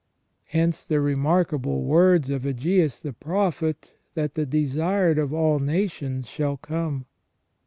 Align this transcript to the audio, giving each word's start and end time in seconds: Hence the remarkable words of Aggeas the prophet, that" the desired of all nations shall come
Hence 0.45 0.83
the 0.83 0.99
remarkable 0.99 1.83
words 1.83 2.31
of 2.31 2.41
Aggeas 2.43 3.01
the 3.03 3.13
prophet, 3.13 3.93
that" 4.15 4.33
the 4.33 4.47
desired 4.47 5.19
of 5.19 5.31
all 5.31 5.59
nations 5.59 6.27
shall 6.27 6.57
come 6.57 7.05